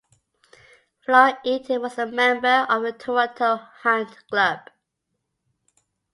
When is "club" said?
4.31-4.61